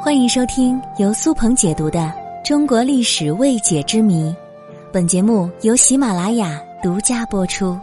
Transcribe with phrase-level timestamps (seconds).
[0.00, 1.98] 欢迎收听由苏鹏解读的
[2.46, 4.30] 《中国历史未解之谜》，
[4.92, 7.76] 本节目由喜马拉雅独家播出。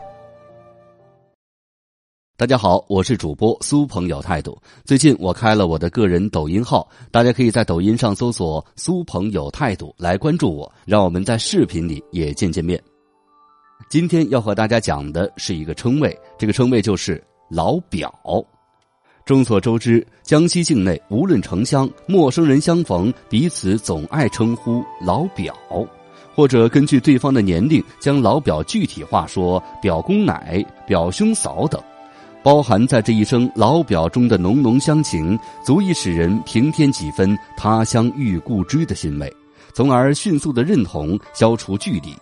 [2.37, 4.57] 大家好，我是主播苏鹏有态度。
[4.85, 12.81] 最近我开了我的个人抖音号，大家可以在抖音上搜索“苏鹏有态度”来关注我，让我们在视频里也见见面。
[13.89, 17.21] 今天要和大家讲的是一个称谓，这个称谓就是
[17.51, 18.13] “老表”。
[19.25, 25.51] 众所周知，江西境内无论城乡，陌生人相逢，彼此总爱称呼“老表”，
[26.35, 31.81] 或者根据对方的年龄，将老表具体化，说“表公奶”“表兄嫂”等。
[32.43, 35.35] 包含在这一声“老表”中的浓浓乡情，
[35.65, 39.35] 足以使人平添几分他乡遇故知的欣慰，
[39.73, 42.13] 从而迅速的认同，消除距离。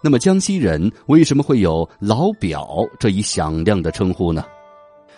[0.00, 4.44] 那么，江西人为什么会有“老表”这一响亮的称呼呢？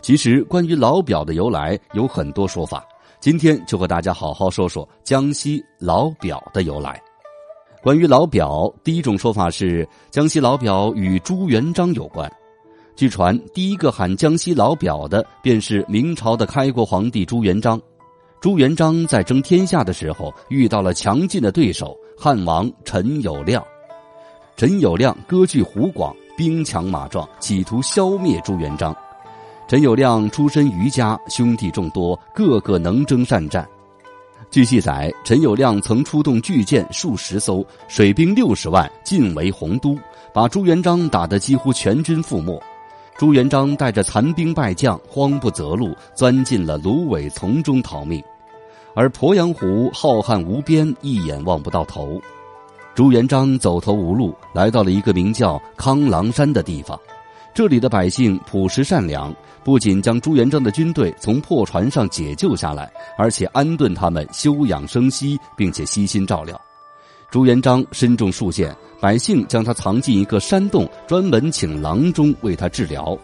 [0.00, 2.84] 其实，关于老表的由来有很多说法。
[3.20, 7.02] 今天就和大家好好说说江西老表的由来。
[7.82, 12.30] 关于老表，第一种说法是江西老表与朱元璋有关。
[12.94, 17.80] 据传，第一个喊江西老表的便是明朝的开国皇帝朱元璋。
[18.40, 23.60] 朱元璋在争天下的时候遇到了强劲的对手汉王陈友谅。
[24.56, 28.96] 陈友谅割据湖广，兵强马壮，企图消灭朱元璋。
[29.68, 33.68] 陈友谅出身余家，兄弟众多，个个能征善战。
[34.50, 39.94] 据记载，陈友谅曾出动巨舰数十艘，水兵六十万，进围洪都，
[40.32, 42.58] 把朱元璋打得几乎全军覆没。
[43.18, 48.24] 朱元璋带着残兵败将，慌不择路，钻进了芦苇丛中逃命。
[48.94, 52.18] 而鄱阳湖浩瀚无边，一眼望不到头。
[52.94, 56.98] 朱元璋走投无路，来到了一个名叫康郎山的地方。
[57.54, 66.60] 这里的百姓朴实善良，不仅将朱元璋的军队从破船上解救下来，而且安顿他们休养生息，并且悉心照料。
[67.30, 73.18] 朱元璋身中数箭，百姓将他藏进一个山洞，专门请郎中为他治疗。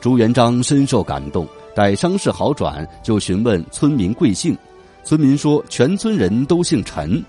[0.00, 4.56] 朱元璋深受感动，待伤势好转，就询问村民贵姓。
[5.04, 7.24] 村民说，全村人都姓陈。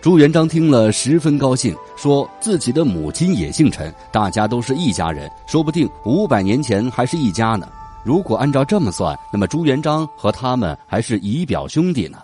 [0.00, 7.68] 朱元璋听了十分高兴，说自己的母亲也姓陈，大家都是一家人，说不定五百年前还是一家呢。
[8.04, 12.18] 如果按照这么算，那么朱元璋和他们还是姨表兄弟呢。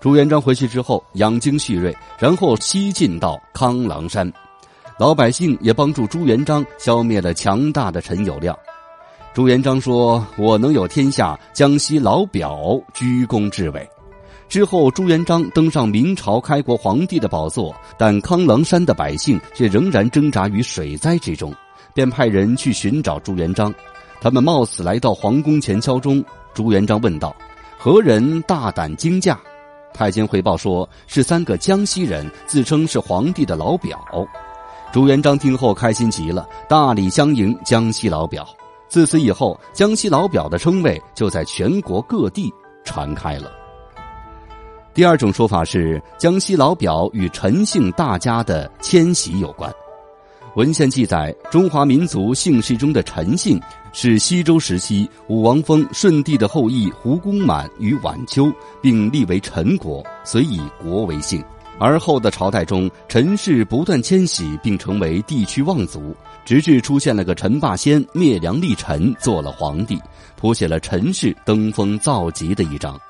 [0.00, 4.32] 朱元璋回去之后养精蓄锐，然后西进到康郎山，
[4.96, 8.54] 老百姓也帮助朱元璋消灭了强大的陈友谅。
[9.34, 13.86] 朱元璋说：“我能有天下，江西老表居功至伟。”
[14.52, 21.54] 之后，朱元璋登上明朝开国皇帝的宝座，但康郎山的百姓却仍然挣扎于水灾之中，
[21.94, 23.72] 便派人去寻找朱元璋。
[24.20, 26.22] 他们冒死来到皇宫前敲钟。
[26.52, 27.34] 朱元璋问道
[27.80, 29.40] ：“何人大胆惊驾？”
[29.94, 33.98] 太监回报说：“是三个江西人，自称是皇帝的老表。”
[34.92, 38.46] 朱元璋听后开心极了，大礼相迎江西老表。
[38.86, 42.52] 自此以后，江西老表的称谓就在全国各地
[42.84, 43.50] 传开了。
[44.94, 49.72] 第二种说法是，江西老表与陈姓大家的迁徙有关。
[50.54, 53.58] 文献记载，中华民族姓氏中的陈姓
[53.94, 61.42] 是西周时期武王封舜帝的后裔胡公满于晚秋，并立为陈国，遂以国为姓。
[61.78, 66.14] 而后的朝代中，陈氏不断迁徙，并成为地区望族，
[66.44, 69.98] 直至出现了个陈霸先灭梁立陈，做了皇帝，
[70.36, 73.00] 谱写了陈氏登峰造极的一章。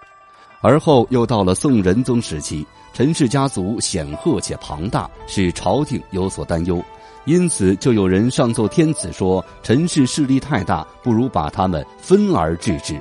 [0.62, 2.64] 而后又到了宋仁宗时期，
[2.94, 6.82] 陈氏家族显赫且庞大，使朝廷有所担忧，
[7.24, 12.98] 因此就有人上奏天子说：“陈氏势力太大，不如把他们分而治之。”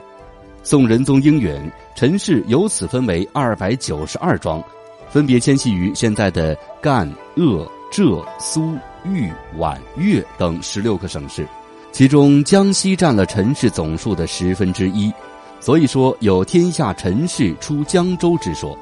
[0.63, 4.63] 宋仁宗应允，陈氏由此分为二百九十二庄，
[5.07, 8.73] 分别迁徙于现在的赣、鄂、浙、苏、
[9.05, 11.47] 豫、皖、粤等十六个省市，
[11.91, 15.13] 其中江西占了陈氏总数的十分之一。
[15.61, 18.75] 所以说有天下陈氏出江州之说，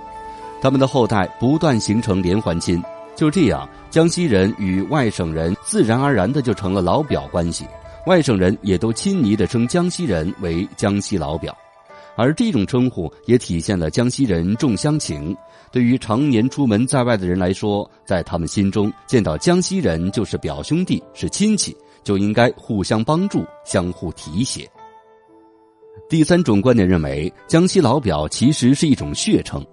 [0.62, 2.82] 他们的后代不断形成连环亲，
[3.18, 7.66] 就这样，江西人与外省人自然而然的就成了老表关系，
[8.08, 11.56] 外省人也都亲昵的称江西人为江西老表，
[12.16, 15.36] 而这种称呼也体现了江西人重乡情。
[15.72, 24.68] 对于常年出门在外的人来说，在他们心中见到江西人就是表兄弟，是亲戚，就应该互相帮助，相互提携。
[26.08, 29.66] 第三种观点认为，江西老表其实是一种血称。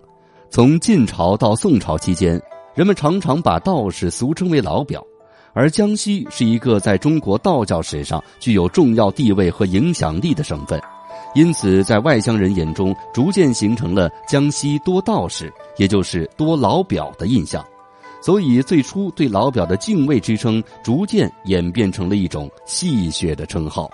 [0.50, 2.40] 从晋朝到宋朝期间，
[2.74, 5.04] 人们常常把道士俗称为老表，
[5.52, 10.80] 而江西是一个在中国道教史上具有重要地位和影响力的省份，
[11.34, 17.64] 因此在外乡人眼中逐渐形成了江西多道士，也就是多老表的印象。
[18.22, 23.90] 所以最初对老表的敬畏之称，逐渐演变成了一种戏谑的称号。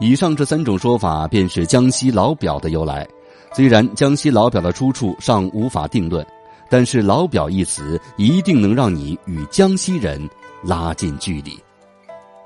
[0.00, 3.06] 以上这三种说法，便是江西老表的由来。
[3.54, 6.26] 虽然江西老表的出处尚无法定论，
[6.68, 10.28] 但是“老表”一词一定能让你与江西人
[10.64, 11.56] 拉近距离。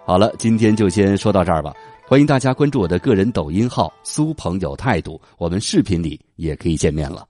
[0.04, 1.72] 好了，今天就先说到这儿吧。
[2.06, 7.26] 欢迎大家关注我的个人抖音号“苏朋友态度”，我们视频里也可以见面了。